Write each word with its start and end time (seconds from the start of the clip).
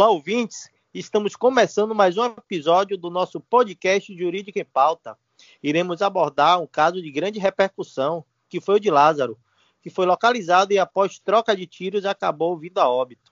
Olá, 0.00 0.08
ouvintes. 0.08 0.70
Estamos 0.94 1.36
começando 1.36 1.94
mais 1.94 2.16
um 2.16 2.24
episódio 2.24 2.96
do 2.96 3.10
nosso 3.10 3.38
podcast 3.38 4.16
Jurídica 4.16 4.58
em 4.58 4.64
Pauta. 4.64 5.14
Iremos 5.62 6.00
abordar 6.00 6.58
um 6.58 6.66
caso 6.66 7.02
de 7.02 7.10
grande 7.10 7.38
repercussão, 7.38 8.24
que 8.48 8.62
foi 8.62 8.76
o 8.76 8.80
de 8.80 8.90
Lázaro, 8.90 9.38
que 9.82 9.90
foi 9.90 10.06
localizado 10.06 10.72
e 10.72 10.78
após 10.78 11.18
troca 11.18 11.54
de 11.54 11.66
tiros 11.66 12.06
acabou 12.06 12.56
vindo 12.56 12.78
a 12.78 12.88
óbito. 12.88 13.30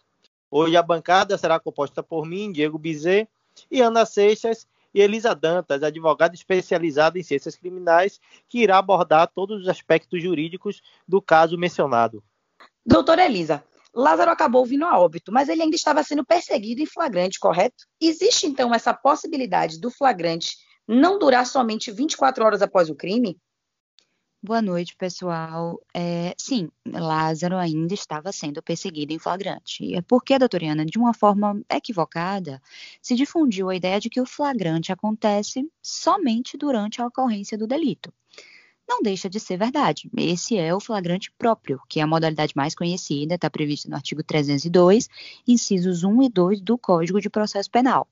Hoje 0.51 0.77
a 0.77 0.83
bancada 0.83 1.39
será 1.39 1.59
composta 1.59 2.03
por 2.03 2.27
mim, 2.27 2.53
Diego 2.53 2.77
Bizet, 2.77 3.31
e 3.71 3.81
Ana 3.81 4.05
Seixas 4.05 4.69
e 4.93 5.01
Elisa 5.01 5.35
Dantas, 5.35 5.83
advogada 5.83 6.35
especializada 6.35 7.19
em 7.19 7.23
ciências 7.23 7.57
criminais, 7.57 8.21
que 8.47 8.59
irá 8.59 8.77
abordar 8.77 9.29
todos 9.29 9.63
os 9.63 9.69
aspectos 9.69 10.23
jurídicos 10.23 10.83
do 11.09 11.23
caso 11.23 11.57
mencionado. 11.57 12.23
Doutora 12.85 13.25
Elisa, 13.25 13.65
Lázaro 13.95 14.31
acabou 14.31 14.65
vindo 14.65 14.85
a 14.85 14.99
óbito, 14.99 15.33
mas 15.33 15.49
ele 15.49 15.63
ainda 15.63 15.77
estava 15.77 16.03
sendo 16.03 16.25
perseguido 16.25 16.83
em 16.83 16.87
flagrante, 16.87 17.39
correto? 17.39 17.85
Existe 18.01 18.47
então 18.47 18.75
essa 18.75 18.95
possibilidade 18.95 19.81
do 19.81 19.91
flagrante 19.91 20.57
não 20.87 21.19
durar 21.19 21.47
somente 21.47 21.91
24 21.91 22.45
horas 22.45 22.63
após 22.63 22.89
o 22.89 22.95
crime? 22.95 23.39
Boa 24.41 24.63
noite, 24.63 24.95
pessoal. 24.95 25.81
É, 25.93 26.33
sim, 26.39 26.71
Lázaro 26.87 27.57
ainda 27.57 27.93
estava 27.93 28.31
sendo 28.31 28.63
perseguido 28.63 29.13
em 29.13 29.19
flagrante. 29.19 29.93
É 29.95 30.01
porque, 30.01 30.39
doutoriana, 30.39 30.87
de 30.87 30.97
uma 30.97 31.13
forma 31.13 31.61
equivocada, 31.69 32.63
se 33.03 33.17
difundiu 33.17 33.69
a 33.69 33.75
ideia 33.75 33.99
de 33.99 34.09
que 34.09 34.21
o 34.21 34.27
flagrante 34.27 34.93
acontece 34.93 35.69
somente 35.83 36.57
durante 36.57 37.03
a 37.03 37.07
ocorrência 37.07 37.59
do 37.59 37.67
delito 37.67 38.13
não 38.89 39.03
deixa 39.03 39.29
de 39.29 39.39
ser 39.39 39.59
verdade. 39.59 40.11
Esse 40.17 40.57
é 40.57 40.75
o 40.75 40.81
flagrante 40.81 41.31
próprio, 41.39 41.81
que 41.89 42.01
é 42.01 42.03
a 42.03 42.07
modalidade 42.07 42.55
mais 42.57 42.75
conhecida, 42.75 43.35
está 43.35 43.51
prevista 43.51 43.89
no 43.89 43.97
artigo 43.97 44.23
302, 44.23 45.09
incisos 45.47 46.03
1 46.03 46.23
e 46.23 46.29
2 46.29 46.61
do 46.63 46.79
Código 46.79 47.21
de 47.21 47.29
Processo 47.29 47.71
Penal. 47.71 48.09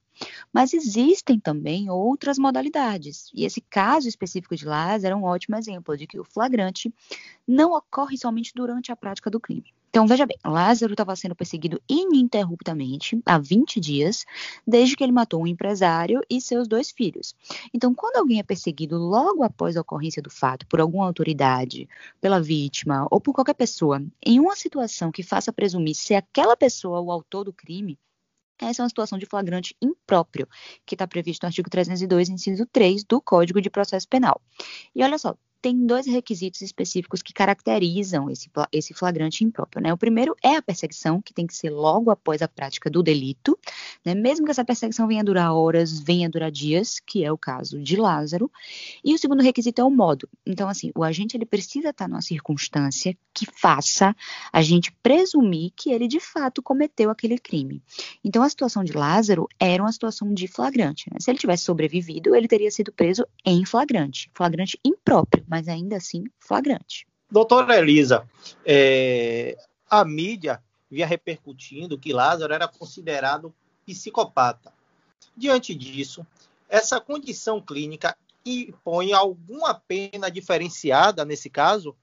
Mas 0.52 0.72
existem 0.72 1.38
também 1.38 1.90
outras 1.90 2.38
modalidades, 2.38 3.30
e 3.34 3.44
esse 3.44 3.60
caso 3.60 4.08
específico 4.08 4.56
de 4.56 4.64
Lázaro 4.64 5.14
é 5.14 5.16
um 5.16 5.24
ótimo 5.24 5.56
exemplo 5.56 5.96
de 5.96 6.06
que 6.06 6.18
o 6.18 6.24
flagrante 6.24 6.92
não 7.46 7.72
ocorre 7.72 8.16
somente 8.16 8.52
durante 8.54 8.90
a 8.90 8.96
prática 8.96 9.30
do 9.30 9.40
crime. 9.40 9.74
Então, 9.96 10.06
veja 10.06 10.26
bem, 10.26 10.36
Lázaro 10.44 10.92
estava 10.92 11.16
sendo 11.16 11.34
perseguido 11.34 11.80
ininterruptamente 11.88 13.18
há 13.24 13.38
20 13.38 13.80
dias, 13.80 14.26
desde 14.66 14.94
que 14.94 15.02
ele 15.02 15.10
matou 15.10 15.40
um 15.40 15.46
empresário 15.46 16.20
e 16.28 16.38
seus 16.38 16.68
dois 16.68 16.90
filhos. 16.90 17.34
Então, 17.72 17.94
quando 17.94 18.16
alguém 18.16 18.38
é 18.38 18.42
perseguido 18.42 18.98
logo 18.98 19.42
após 19.42 19.74
a 19.74 19.80
ocorrência 19.80 20.20
do 20.20 20.28
fato 20.28 20.66
por 20.66 20.82
alguma 20.82 21.06
autoridade, 21.06 21.88
pela 22.20 22.38
vítima 22.42 23.08
ou 23.10 23.18
por 23.18 23.32
qualquer 23.32 23.54
pessoa, 23.54 24.04
em 24.22 24.38
uma 24.38 24.54
situação 24.54 25.10
que 25.10 25.22
faça 25.22 25.50
presumir 25.50 25.94
ser 25.94 26.16
aquela 26.16 26.58
pessoa 26.58 27.00
o 27.00 27.10
autor 27.10 27.44
do 27.44 27.52
crime, 27.52 27.98
essa 28.60 28.82
é 28.82 28.84
uma 28.84 28.88
situação 28.88 29.18
de 29.18 29.26
flagrante 29.26 29.76
impróprio, 29.80 30.48
que 30.84 30.94
está 30.94 31.06
previsto 31.06 31.44
no 31.44 31.48
artigo 31.48 31.68
302, 31.68 32.28
inciso 32.28 32.66
3 32.66 33.04
do 33.04 33.20
Código 33.20 33.60
de 33.60 33.70
Processo 33.70 34.08
Penal. 34.08 34.40
E 34.94 35.02
olha 35.02 35.18
só, 35.18 35.36
tem 35.66 35.84
dois 35.84 36.06
requisitos 36.06 36.62
específicos 36.62 37.22
que 37.22 37.32
caracterizam 37.32 38.30
esse, 38.30 38.48
esse 38.70 38.94
flagrante 38.94 39.42
impróprio. 39.42 39.82
Né? 39.82 39.92
O 39.92 39.98
primeiro 39.98 40.36
é 40.40 40.54
a 40.54 40.62
perseguição, 40.62 41.20
que 41.20 41.34
tem 41.34 41.44
que 41.44 41.56
ser 41.56 41.70
logo 41.70 42.08
após 42.08 42.40
a 42.40 42.46
prática 42.46 42.88
do 42.88 43.02
delito, 43.02 43.58
né? 44.04 44.14
mesmo 44.14 44.44
que 44.44 44.52
essa 44.52 44.64
perseguição 44.64 45.08
venha 45.08 45.24
durar 45.24 45.52
horas, 45.52 45.98
venha 45.98 46.30
durar 46.30 46.52
dias, 46.52 47.00
que 47.04 47.24
é 47.24 47.32
o 47.32 47.36
caso 47.36 47.82
de 47.82 47.96
Lázaro. 47.96 48.48
E 49.04 49.12
o 49.12 49.18
segundo 49.18 49.42
requisito 49.42 49.80
é 49.80 49.84
o 49.84 49.90
modo. 49.90 50.28
Então, 50.46 50.68
assim, 50.68 50.92
o 50.94 51.02
agente 51.02 51.36
ele 51.36 51.44
precisa 51.44 51.88
estar 51.88 52.06
numa 52.06 52.22
circunstância 52.22 53.18
que 53.34 53.44
faça 53.44 54.14
a 54.52 54.62
gente 54.62 54.92
presumir 55.02 55.72
que 55.74 55.90
ele 55.90 56.06
de 56.06 56.20
fato 56.20 56.62
cometeu 56.62 57.10
aquele 57.10 57.38
crime. 57.38 57.82
Então, 58.24 58.44
a 58.44 58.48
situação 58.48 58.84
de 58.84 58.92
Lázaro 58.92 59.48
era 59.58 59.82
uma 59.82 59.90
situação 59.90 60.32
de 60.32 60.46
flagrante. 60.46 61.10
Né? 61.10 61.18
Se 61.18 61.28
ele 61.28 61.40
tivesse 61.40 61.64
sobrevivido, 61.64 62.36
ele 62.36 62.46
teria 62.46 62.70
sido 62.70 62.92
preso 62.92 63.26
em 63.44 63.64
flagrante, 63.64 64.30
flagrante 64.32 64.78
impróprio 64.84 65.44
mas 65.55 65.55
ainda 65.68 65.96
assim 65.96 66.24
flagrante. 66.38 67.06
Doutora 67.30 67.76
Elisa, 67.76 68.28
é, 68.64 69.56
a 69.90 70.04
mídia 70.04 70.62
vinha 70.90 71.06
repercutindo 71.06 71.98
que 71.98 72.12
Lázaro 72.12 72.52
era 72.54 72.68
considerado 72.68 73.52
psicopata. 73.84 74.72
Diante 75.36 75.74
disso, 75.74 76.26
essa 76.68 77.00
condição 77.00 77.60
clínica 77.60 78.16
impõe 78.44 79.12
alguma 79.12 79.74
pena 79.74 80.30
diferenciada 80.30 81.24
nesse 81.24 81.50
caso? 81.50 81.96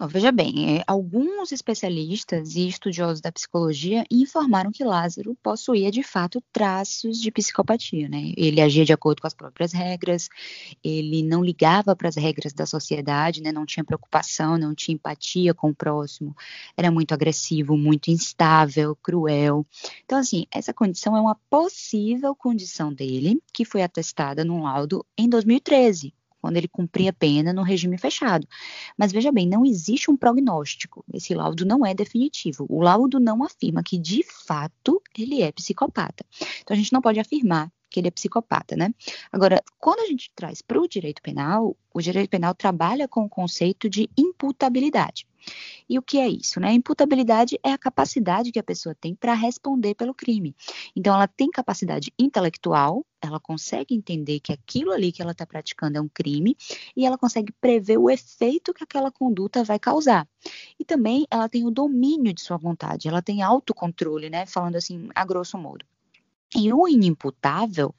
Veja 0.00 0.32
bem, 0.32 0.78
é, 0.78 0.84
alguns 0.88 1.52
especialistas 1.52 2.56
e 2.56 2.66
estudiosos 2.66 3.20
da 3.20 3.30
psicologia 3.30 4.04
informaram 4.10 4.72
que 4.72 4.82
Lázaro 4.82 5.36
possuía 5.40 5.90
de 5.90 6.02
fato 6.02 6.42
traços 6.52 7.20
de 7.20 7.30
psicopatia, 7.30 8.08
né? 8.08 8.32
Ele 8.36 8.60
agia 8.60 8.84
de 8.84 8.92
acordo 8.92 9.20
com 9.20 9.28
as 9.28 9.34
próprias 9.34 9.72
regras, 9.72 10.28
ele 10.82 11.22
não 11.22 11.44
ligava 11.44 11.94
para 11.94 12.08
as 12.08 12.16
regras 12.16 12.52
da 12.52 12.66
sociedade, 12.66 13.40
né? 13.40 13.52
Não 13.52 13.64
tinha 13.64 13.84
preocupação, 13.84 14.58
não 14.58 14.74
tinha 14.74 14.96
empatia 14.96 15.54
com 15.54 15.70
o 15.70 15.74
próximo, 15.74 16.34
era 16.76 16.90
muito 16.90 17.14
agressivo, 17.14 17.76
muito 17.76 18.10
instável, 18.10 18.96
cruel. 18.96 19.64
Então, 20.04 20.18
assim, 20.18 20.44
essa 20.50 20.74
condição 20.74 21.16
é 21.16 21.20
uma 21.20 21.36
possível 21.48 22.34
condição 22.34 22.92
dele, 22.92 23.40
que 23.52 23.64
foi 23.64 23.82
atestada 23.82 24.44
num 24.44 24.64
laudo 24.64 25.06
em 25.16 25.28
2013, 25.28 26.12
quando 26.44 26.58
ele 26.58 26.68
cumpria 26.68 27.10
pena 27.10 27.54
no 27.54 27.62
regime 27.62 27.96
fechado. 27.96 28.46
Mas 28.98 29.10
veja 29.10 29.32
bem, 29.32 29.48
não 29.48 29.64
existe 29.64 30.10
um 30.10 30.16
prognóstico. 30.16 31.02
Esse 31.10 31.34
laudo 31.34 31.64
não 31.64 31.86
é 31.86 31.94
definitivo. 31.94 32.66
O 32.68 32.82
laudo 32.82 33.18
não 33.18 33.42
afirma 33.42 33.82
que 33.82 33.96
de 33.96 34.22
fato 34.22 35.00
ele 35.16 35.40
é 35.40 35.50
psicopata. 35.50 36.22
Então 36.60 36.74
a 36.74 36.76
gente 36.76 36.92
não 36.92 37.00
pode 37.00 37.18
afirmar 37.18 37.72
que 37.88 37.98
ele 37.98 38.08
é 38.08 38.10
psicopata, 38.10 38.76
né? 38.76 38.92
Agora, 39.32 39.62
quando 39.78 40.00
a 40.00 40.06
gente 40.06 40.30
traz 40.34 40.60
para 40.60 40.78
o 40.78 40.86
direito 40.86 41.22
penal, 41.22 41.74
o 41.94 42.02
direito 42.02 42.28
penal 42.28 42.54
trabalha 42.54 43.08
com 43.08 43.24
o 43.24 43.28
conceito 43.28 43.88
de 43.88 44.10
imputabilidade. 44.14 45.26
E 45.88 45.98
o 45.98 46.02
que 46.02 46.18
é 46.18 46.28
isso? 46.28 46.58
Né? 46.60 46.68
A 46.68 46.72
imputabilidade 46.72 47.58
é 47.62 47.72
a 47.72 47.78
capacidade 47.78 48.50
que 48.50 48.58
a 48.58 48.62
pessoa 48.62 48.94
tem 48.94 49.14
para 49.14 49.34
responder 49.34 49.94
pelo 49.94 50.14
crime. 50.14 50.54
Então, 50.96 51.14
ela 51.14 51.26
tem 51.26 51.50
capacidade 51.50 52.12
intelectual, 52.18 53.04
ela 53.20 53.40
consegue 53.40 53.94
entender 53.94 54.40
que 54.40 54.52
aquilo 54.52 54.92
ali 54.92 55.12
que 55.12 55.22
ela 55.22 55.32
está 55.32 55.46
praticando 55.46 55.98
é 55.98 56.00
um 56.00 56.08
crime 56.08 56.56
e 56.96 57.06
ela 57.06 57.18
consegue 57.18 57.52
prever 57.52 57.98
o 57.98 58.10
efeito 58.10 58.74
que 58.74 58.84
aquela 58.84 59.10
conduta 59.10 59.64
vai 59.64 59.78
causar. 59.78 60.28
E 60.78 60.84
também 60.84 61.26
ela 61.30 61.48
tem 61.48 61.64
o 61.66 61.70
domínio 61.70 62.32
de 62.32 62.42
sua 62.42 62.56
vontade, 62.56 63.08
ela 63.08 63.22
tem 63.22 63.42
autocontrole, 63.42 64.28
né? 64.30 64.46
Falando 64.46 64.76
assim, 64.76 65.08
a 65.14 65.24
grosso 65.24 65.56
modo. 65.58 65.84
E 66.56 66.72
o 66.72 66.86
inimputável 66.86 67.94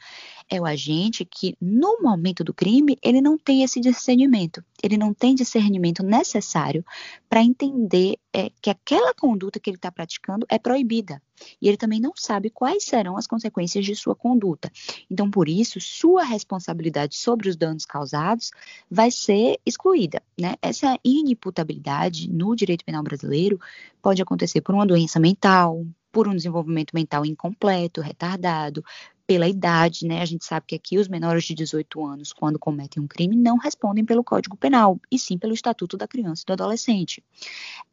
é 0.50 0.62
o 0.62 0.66
agente 0.66 1.26
que, 1.26 1.58
no 1.60 2.02
momento 2.02 2.44
do 2.44 2.54
crime, 2.54 2.98
ele 3.02 3.20
não 3.20 3.38
tem 3.38 3.64
esse 3.64 3.80
discernimento, 3.80 4.64
ele 4.82 4.98
não 4.98 5.14
tem 5.14 5.36
discernimento 5.36 6.04
necessário 6.04 6.86
para 7.28 7.44
entender 7.44 8.18
é, 8.32 8.52
que 8.62 8.70
aquela 8.70 9.14
conduta 9.14 9.60
que 9.60 9.70
ele 9.70 9.78
está 9.78 9.92
praticando 9.92 10.46
é 10.50 10.58
proibida. 10.60 11.22
E 11.62 11.68
ele 11.68 11.78
também 11.78 12.00
não 12.00 12.14
sabe 12.16 12.50
quais 12.50 12.86
serão 12.86 13.18
as 13.18 13.28
consequências 13.28 13.86
de 13.86 13.96
sua 13.96 14.16
conduta. 14.16 14.72
Então, 15.10 15.30
por 15.30 15.50
isso, 15.50 15.82
sua 15.82 16.24
responsabilidade 16.24 17.16
sobre 17.16 17.50
os 17.50 17.58
danos 17.58 17.86
causados 17.86 18.52
vai 18.90 19.12
ser 19.12 19.60
excluída. 19.66 20.22
Né? 20.40 20.56
Essa 20.62 20.98
inimputabilidade 21.04 22.32
no 22.32 22.56
direito 22.56 22.86
penal 22.86 23.04
brasileiro 23.04 23.60
pode 24.02 24.22
acontecer 24.22 24.62
por 24.62 24.76
uma 24.76 24.86
doença 24.86 25.20
mental, 25.20 25.86
por 26.16 26.30
um 26.30 26.34
desenvolvimento 26.34 26.94
mental 26.94 27.26
incompleto, 27.26 28.00
retardado, 28.00 28.82
pela 29.28 29.48
idade, 29.48 30.06
né? 30.06 30.22
A 30.22 30.26
gente 30.26 30.46
sabe 30.46 30.68
que 30.68 30.76
aqui 30.76 30.98
os 30.98 31.08
menores 31.08 31.44
de 31.46 31.56
18 31.56 32.06
anos, 32.06 32.32
quando 32.32 32.60
cometem 32.60 33.02
um 33.02 33.08
crime, 33.08 33.36
não 33.36 33.58
respondem 33.58 34.06
pelo 34.06 34.24
Código 34.24 34.56
Penal, 34.56 35.00
e 35.12 35.18
sim 35.18 35.38
pelo 35.38 35.54
Estatuto 35.54 35.98
da 35.98 36.08
Criança 36.08 36.44
e 36.44 36.46
do 36.46 36.54
Adolescente. 36.54 37.24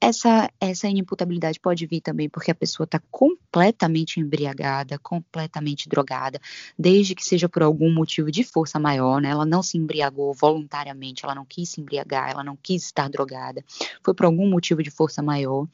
Essa, 0.00 0.50
essa 0.60 0.88
inimputabilidade 0.88 1.58
pode 1.58 1.86
vir 1.86 2.00
também 2.00 2.28
porque 2.28 2.50
a 2.50 2.54
pessoa 2.54 2.84
está 2.84 3.00
completamente 3.10 4.20
embriagada, 4.20 4.98
completamente 4.98 5.88
drogada, 5.88 6.38
desde 6.78 7.14
que 7.14 7.24
seja 7.24 7.48
por 7.48 7.62
algum 7.62 7.92
motivo 7.92 8.30
de 8.30 8.44
força 8.44 8.78
maior, 8.78 9.20
né? 9.20 9.30
Ela 9.30 9.46
não 9.46 9.62
se 9.62 9.78
embriagou 9.78 10.34
voluntariamente, 10.34 11.24
ela 11.24 11.34
não 11.34 11.46
quis 11.46 11.70
se 11.70 11.80
embriagar, 11.80 12.30
ela 12.30 12.44
não 12.44 12.56
quis 12.56 12.84
estar 12.84 13.08
drogada, 13.08 13.64
foi 14.02 14.12
por 14.12 14.26
algum 14.26 14.48
motivo 14.48 14.82
de 14.82 14.90
força 14.90 15.22
maior. 15.22 15.66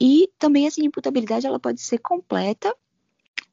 E 0.00 0.30
também 0.38 0.66
essa 0.66 0.80
inimputabilidade 0.80 1.46
ela 1.46 1.60
pode 1.60 1.80
ser 1.80 1.98
completa 1.98 2.74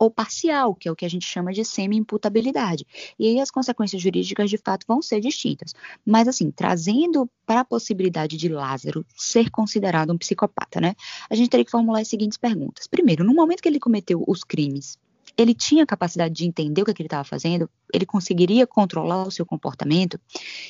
ou 0.02 0.10
parcial, 0.10 0.74
que 0.74 0.88
é 0.88 0.92
o 0.92 0.96
que 0.96 1.06
a 1.06 1.10
gente 1.10 1.28
chama 1.28 1.54
de 1.54 1.64
semi-imputabilidade. 1.64 2.88
E 3.20 3.28
aí 3.28 3.40
as 3.40 3.52
consequências 3.52 4.02
jurídicas 4.02 4.50
de 4.50 4.58
fato 4.58 4.84
vão 4.88 5.00
ser 5.00 5.22
distintas. 5.22 5.76
Mas 6.04 6.28
assim, 6.28 6.50
trazendo 6.50 7.30
para 7.46 7.60
a 7.60 7.66
possibilidade 7.66 8.36
de 8.36 8.50
Lázaro 8.50 9.06
ser 9.16 9.52
considerado 9.52 10.12
um 10.12 10.18
psicopata, 10.18 10.82
né? 10.82 10.96
A 11.30 11.36
gente 11.36 11.52
teria 11.52 11.64
que 11.64 11.70
formular 11.70 12.00
as 12.00 12.08
seguintes 12.08 12.36
perguntas. 12.36 12.88
Primeiro, 12.88 13.24
no 13.24 13.32
momento 13.32 13.62
que 13.62 13.70
ele 13.70 13.80
cometeu 13.80 14.24
os 14.28 14.44
crimes, 14.44 14.98
ele 15.38 15.54
tinha 15.54 15.86
capacidade 15.86 16.34
de 16.34 16.48
entender 16.48 16.82
o 16.82 16.86
que, 16.86 16.90
é 16.90 16.94
que 16.96 17.04
ele 17.04 17.08
estava 17.08 17.24
fazendo, 17.24 17.70
ele 17.94 18.06
conseguiria 18.08 18.66
controlar 18.66 19.28
o 19.28 19.30
seu 19.30 19.46
comportamento. 19.46 20.20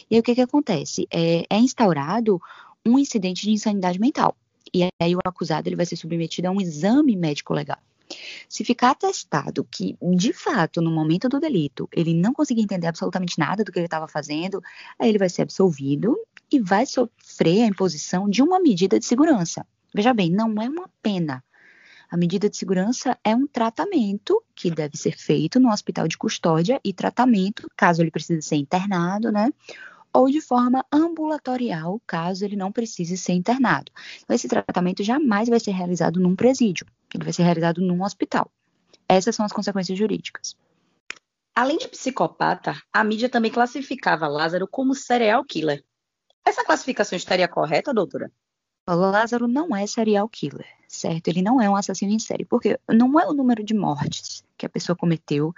E 0.10 0.16
aí 0.16 0.20
o 0.20 0.24
que, 0.24 0.36
que 0.36 0.42
acontece? 0.42 1.08
É, 1.10 1.46
é 1.50 1.58
instaurado 1.58 2.38
um 2.86 3.00
incidente 3.00 3.44
de 3.44 3.52
insanidade 3.52 3.98
mental. 3.98 4.36
E 4.74 4.90
aí 5.02 5.16
o 5.16 5.20
acusado 5.24 5.70
ele 5.70 5.78
vai 5.78 5.86
ser 5.86 5.96
submetido 5.96 6.50
a 6.50 6.52
um 6.52 6.60
exame 6.60 7.16
médico 7.16 7.54
legal. 7.54 7.80
Se 8.48 8.64
ficar 8.64 8.92
atestado 8.92 9.66
que, 9.70 9.98
de 10.16 10.34
fato, 10.34 10.82
no 10.82 10.92
momento 10.92 11.30
do 11.30 11.40
delito, 11.40 11.88
ele 11.92 12.14
não 12.14 12.34
conseguia 12.34 12.64
entender 12.64 12.88
absolutamente 12.88 13.40
nada 13.40 13.64
do 13.64 13.72
que 13.72 13.80
ele 13.80 13.86
estava 13.86 14.08
fazendo, 14.08 14.62
aí 15.00 15.10
ele 15.10 15.18
vai 15.18 15.30
ser 15.30 15.44
absolvido 15.44 16.18
e 16.52 16.60
vai 16.60 16.86
sofrer 16.86 17.64
a 17.64 17.68
imposição 17.68 18.30
de 18.30 18.42
uma 18.42 18.60
medida 18.60 19.00
de 19.00 19.06
segurança. 19.06 19.66
Veja 19.94 20.14
bem, 20.14 20.30
não 20.30 20.62
é 20.62 20.70
uma 20.70 20.90
pena. 21.02 21.44
A 22.10 22.18
medida 22.18 22.50
de 22.50 22.58
segurança 22.58 23.18
é 23.24 23.34
um 23.34 23.48
tratamento 23.48 24.44
que 24.54 24.70
deve 24.70 24.98
ser 24.98 25.18
feito 25.18 25.62
no 25.62 25.72
hospital 25.72 26.10
de 26.10 26.18
custódia 26.18 26.80
e 26.84 26.92
tratamento, 26.92 27.70
caso 27.76 28.02
ele 28.02 28.12
precise 28.12 28.42
ser 28.42 28.58
internado, 28.58 29.32
né? 29.32 29.50
Ou 30.14 30.30
de 30.30 30.42
forma 30.42 30.86
ambulatorial, 30.92 32.02
caso 32.06 32.44
ele 32.44 32.58
não 32.58 32.70
precise 32.70 33.16
ser 33.16 33.32
internado. 33.32 33.90
Então, 34.22 34.36
esse 34.36 34.50
tratamento 34.50 35.02
jamais 35.04 35.48
vai 35.48 35.58
ser 35.58 35.72
realizado 35.72 36.20
num 36.20 36.36
presídio, 36.36 36.86
ele 37.18 37.24
vai 37.24 37.34
ser 37.34 37.44
realizado 37.44 37.82
num 37.82 38.04
hospital. 38.04 38.52
Essas 39.08 39.36
são 39.36 39.46
as 39.46 39.52
consequências 39.52 39.98
jurídicas. 39.98 40.56
Além 41.54 41.78
de 41.78 41.88
psicopata, 41.88 42.82
a 42.94 43.04
mídia 43.04 43.30
também 43.30 43.52
classificava 43.52 44.28
Lázaro 44.28 44.68
como 44.68 44.96
serial 44.96 45.44
killer. 45.44 45.84
Essa 46.46 46.64
classificação 46.64 47.16
estaria 47.16 47.48
correta, 47.48 47.94
doutora? 47.94 48.32
Lázaro 48.88 49.48
não 49.48 49.76
é 49.76 49.86
serial 49.86 50.28
killer, 50.28 50.68
certo? 50.88 51.28
Ele 51.28 51.42
não 51.42 51.62
é 51.62 51.70
um 51.70 51.76
assassino 51.76 52.12
em 52.12 52.20
série, 52.20 52.46
porque 52.46 52.80
não 52.90 53.20
é 53.20 53.28
o 53.28 53.34
número 53.34 53.64
de 53.64 53.74
mortes 53.74 54.44
que 54.58 54.66
a 54.66 54.70
pessoa 54.70 54.96
cometeu 54.96 55.54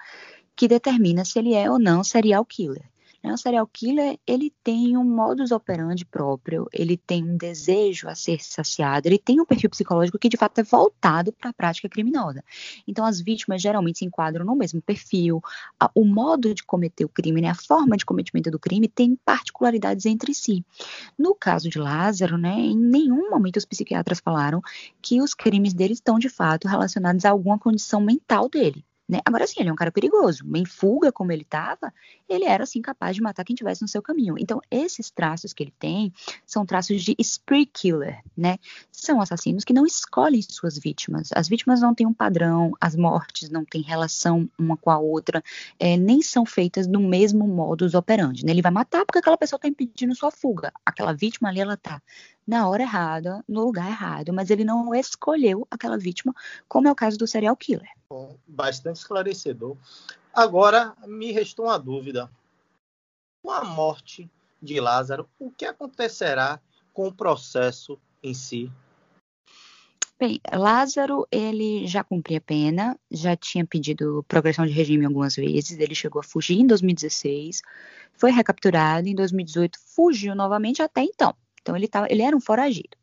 que 0.55 0.67
determina 0.67 1.23
se 1.25 1.39
ele 1.39 1.53
é 1.53 1.69
ou 1.69 1.79
não 1.79 2.03
serial 2.03 2.45
killer. 2.45 2.89
Né? 3.23 3.33
O 3.33 3.37
serial 3.37 3.65
killer, 3.65 4.19
ele 4.27 4.53
tem 4.63 4.97
um 4.97 5.03
modus 5.03 5.51
operandi 5.51 6.03
próprio, 6.03 6.67
ele 6.73 6.97
tem 6.97 7.23
um 7.23 7.37
desejo 7.37 8.09
a 8.09 8.15
ser 8.15 8.43
saciado, 8.43 9.07
ele 9.07 9.17
tem 9.17 9.39
um 9.39 9.45
perfil 9.45 9.69
psicológico 9.69 10.19
que 10.19 10.27
de 10.27 10.35
fato 10.35 10.59
é 10.59 10.63
voltado 10.63 11.31
para 11.31 11.51
a 11.51 11.53
prática 11.53 11.87
criminosa. 11.87 12.43
Então 12.85 13.05
as 13.05 13.21
vítimas 13.21 13.61
geralmente 13.61 13.99
se 13.99 14.05
enquadram 14.05 14.43
no 14.43 14.55
mesmo 14.55 14.81
perfil, 14.81 15.41
o 15.95 16.03
modo 16.03 16.53
de 16.53 16.63
cometer 16.63 17.05
o 17.05 17.09
crime, 17.09 17.41
né, 17.41 17.49
a 17.49 17.55
forma 17.55 17.95
de 17.95 18.05
cometimento 18.05 18.51
do 18.51 18.59
crime 18.59 18.87
tem 18.87 19.15
particularidades 19.15 20.05
entre 20.05 20.33
si. 20.33 20.65
No 21.17 21.33
caso 21.33 21.69
de 21.69 21.79
Lázaro, 21.79 22.37
né, 22.37 22.53
em 22.53 22.77
nenhum 22.77 23.29
momento 23.29 23.57
os 23.57 23.65
psiquiatras 23.65 24.19
falaram 24.19 24.61
que 25.01 25.21
os 25.21 25.33
crimes 25.33 25.73
dele 25.73 25.93
estão 25.93 26.19
de 26.19 26.27
fato 26.27 26.67
relacionados 26.67 27.23
a 27.23 27.29
alguma 27.29 27.57
condição 27.57 28.01
mental 28.01 28.49
dele. 28.49 28.83
Né? 29.07 29.19
Agora 29.25 29.45
sim, 29.45 29.55
ele 29.59 29.69
é 29.69 29.73
um 29.73 29.75
cara 29.75 29.91
perigoso, 29.91 30.43
em 30.55 30.65
fuga 30.65 31.11
como 31.11 31.31
ele 31.31 31.41
estava, 31.41 31.93
ele 32.27 32.45
era 32.45 32.63
assim 32.63 32.81
capaz 32.81 33.15
de 33.15 33.21
matar 33.21 33.43
quem 33.43 33.55
tivesse 33.55 33.81
no 33.81 33.87
seu 33.87 34.01
caminho. 34.01 34.35
Então, 34.39 34.61
esses 34.71 35.11
traços 35.11 35.51
que 35.51 35.61
ele 35.61 35.73
tem 35.77 36.13
são 36.45 36.65
traços 36.65 37.01
de 37.01 37.13
spree 37.19 37.65
killer, 37.65 38.21
né? 38.35 38.57
São 38.91 39.19
assassinos 39.19 39.65
que 39.65 39.73
não 39.73 39.85
escolhem 39.85 40.41
suas 40.41 40.77
vítimas. 40.77 41.29
As 41.35 41.49
vítimas 41.49 41.81
não 41.81 41.93
têm 41.93 42.07
um 42.07 42.13
padrão, 42.13 42.71
as 42.79 42.95
mortes 42.95 43.49
não 43.49 43.65
têm 43.65 43.81
relação 43.81 44.49
uma 44.57 44.77
com 44.77 44.89
a 44.89 44.97
outra, 44.97 45.43
é, 45.77 45.97
nem 45.97 46.21
são 46.21 46.45
feitas 46.45 46.87
do 46.87 46.99
mesmo 46.99 47.45
modus 47.45 47.93
operandi. 47.93 48.45
Né? 48.45 48.51
Ele 48.51 48.61
vai 48.61 48.71
matar 48.71 49.05
porque 49.05 49.19
aquela 49.19 49.37
pessoa 49.37 49.57
está 49.57 49.67
impedindo 49.67 50.15
sua 50.15 50.31
fuga. 50.31 50.71
Aquela 50.85 51.13
vítima 51.13 51.49
ali, 51.49 51.59
ela 51.59 51.73
está 51.73 52.01
na 52.45 52.67
hora 52.67 52.83
errada, 52.83 53.43
no 53.47 53.65
lugar 53.65 53.89
errado, 53.89 54.33
mas 54.33 54.49
ele 54.49 54.63
não 54.63 54.93
escolheu 54.93 55.67
aquela 55.71 55.97
vítima, 55.97 56.33
como 56.67 56.87
é 56.87 56.91
o 56.91 56.95
caso 56.95 57.17
do 57.17 57.27
serial 57.27 57.55
killer. 57.55 57.89
Bom, 58.09 58.37
bastante 58.47 58.97
esclarecedor. 58.97 59.77
Agora 60.33 60.95
me 61.05 61.31
restou 61.31 61.65
uma 61.65 61.77
dúvida. 61.77 62.29
Com 63.41 63.51
a 63.51 63.63
morte 63.63 64.29
de 64.61 64.79
Lázaro, 64.79 65.27
o 65.37 65.51
que 65.51 65.65
acontecerá 65.65 66.59
com 66.93 67.07
o 67.07 67.13
processo 67.13 67.99
em 68.21 68.33
si? 68.33 68.71
Bem, 70.19 70.39
Lázaro, 70.53 71.27
ele 71.29 71.85
já 71.85 72.03
cumpria 72.03 72.39
pena, 72.39 72.97
já 73.11 73.35
tinha 73.35 73.65
pedido 73.65 74.23
progressão 74.27 74.65
de 74.65 74.71
regime 74.71 75.05
algumas 75.05 75.35
vezes, 75.35 75.77
ele 75.77 75.93
chegou 75.93 76.19
a 76.21 76.23
fugir 76.23 76.59
em 76.59 76.65
2016, 76.65 77.61
foi 78.13 78.31
recapturado 78.31 79.07
em 79.07 79.15
2018, 79.15 79.77
fugiu 79.93 80.33
novamente 80.33 80.81
até 80.81 81.01
então. 81.01 81.35
Então, 81.63 81.75
ele, 81.75 81.87
tava, 81.87 82.07
ele 82.09 82.21
era 82.21 82.37
um 82.37 82.41
foragido. 82.41 82.95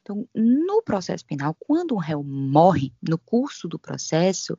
Então, 0.00 0.26
no 0.34 0.82
processo 0.82 1.26
penal, 1.26 1.54
quando 1.58 1.94
um 1.94 1.98
réu 1.98 2.22
morre 2.22 2.94
no 3.02 3.18
curso 3.18 3.68
do 3.68 3.78
processo, 3.78 4.58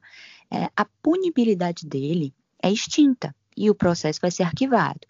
é, 0.52 0.70
a 0.76 0.86
punibilidade 1.02 1.88
dele 1.88 2.36
é 2.62 2.72
extinta 2.72 3.36
e 3.58 3.68
o 3.70 3.74
processo 3.74 4.20
vai 4.22 4.30
ser 4.30 4.44
arquivado. 4.44 5.08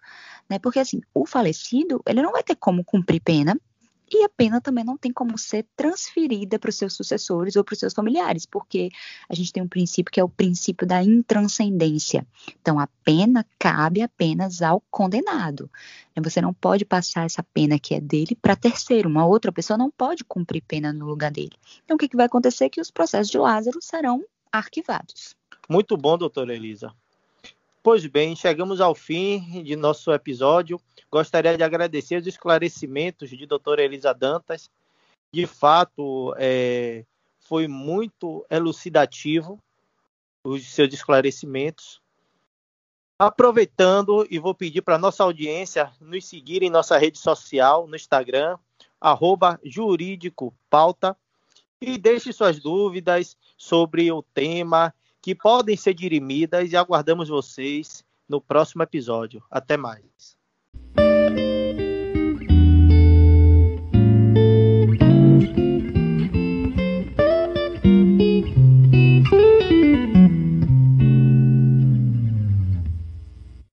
Né? 0.48 0.58
Porque, 0.58 0.78
assim, 0.78 1.00
o 1.12 1.26
falecido, 1.26 2.00
ele 2.06 2.22
não 2.22 2.32
vai 2.32 2.42
ter 2.42 2.56
como 2.56 2.82
cumprir 2.82 3.20
pena, 3.20 3.60
e 4.18 4.24
a 4.24 4.28
pena 4.28 4.60
também 4.60 4.84
não 4.84 4.96
tem 4.96 5.12
como 5.12 5.38
ser 5.38 5.66
transferida 5.76 6.58
para 6.58 6.70
os 6.70 6.76
seus 6.76 6.94
sucessores 6.94 7.56
ou 7.56 7.62
para 7.62 7.74
os 7.74 7.78
seus 7.78 7.94
familiares, 7.94 8.44
porque 8.44 8.90
a 9.28 9.34
gente 9.34 9.52
tem 9.52 9.62
um 9.62 9.68
princípio 9.68 10.12
que 10.12 10.20
é 10.20 10.24
o 10.24 10.28
princípio 10.28 10.86
da 10.86 11.02
intranscendência. 11.02 12.26
Então, 12.60 12.78
a 12.78 12.88
pena 13.04 13.46
cabe 13.58 14.02
apenas 14.02 14.62
ao 14.62 14.82
condenado. 14.90 15.70
Você 16.22 16.40
não 16.40 16.52
pode 16.52 16.84
passar 16.84 17.24
essa 17.24 17.42
pena 17.42 17.78
que 17.78 17.94
é 17.94 18.00
dele 18.00 18.36
para 18.40 18.54
terceiro. 18.54 19.08
Uma 19.08 19.24
outra 19.24 19.50
pessoa 19.50 19.78
não 19.78 19.90
pode 19.90 20.24
cumprir 20.24 20.62
pena 20.62 20.92
no 20.92 21.06
lugar 21.06 21.30
dele. 21.30 21.52
Então, 21.84 21.94
o 21.94 21.98
que, 21.98 22.14
vai 22.14 22.26
acontecer 22.26 22.68
que 22.68 22.80
os 22.80 22.90
processos 22.90 23.30
de 23.30 23.38
Lázaro 23.38 23.78
serão 23.80 24.22
arquivados. 24.52 25.34
Muito 25.68 25.96
bom, 25.96 26.18
doutora 26.18 26.54
Elisa. 26.54 26.92
Pois 27.82 28.04
bem, 28.04 28.36
chegamos 28.36 28.78
ao 28.78 28.94
fim 28.94 29.62
de 29.62 29.74
nosso 29.74 30.12
episódio. 30.12 30.78
Gostaria 31.10 31.56
de 31.56 31.62
agradecer 31.62 32.20
os 32.20 32.26
esclarecimentos 32.26 33.30
de 33.30 33.46
doutora 33.46 33.82
Elisa 33.82 34.12
Dantas. 34.12 34.70
De 35.32 35.46
fato, 35.46 36.34
é, 36.36 37.06
foi 37.38 37.66
muito 37.66 38.44
elucidativo 38.50 39.58
os 40.44 40.66
seus 40.66 40.92
esclarecimentos. 40.92 42.02
Aproveitando, 43.18 44.26
e 44.30 44.38
vou 44.38 44.54
pedir 44.54 44.82
para 44.82 44.98
nossa 44.98 45.24
audiência 45.24 45.90
nos 46.02 46.26
seguir 46.26 46.62
em 46.62 46.68
nossa 46.68 46.98
rede 46.98 47.18
social, 47.18 47.86
no 47.86 47.96
Instagram, 47.96 48.58
arroba 49.00 49.58
jurídico 49.64 50.54
pauta, 50.68 51.16
e 51.80 51.96
deixe 51.96 52.30
suas 52.30 52.60
dúvidas 52.60 53.38
sobre 53.56 54.12
o 54.12 54.22
tema 54.22 54.94
que 55.22 55.34
podem 55.34 55.76
ser 55.76 55.94
dirimidas 55.94 56.72
e 56.72 56.76
aguardamos 56.76 57.28
vocês 57.28 58.04
no 58.28 58.40
próximo 58.40 58.82
episódio. 58.82 59.42
Até 59.50 59.76
mais. 59.76 60.36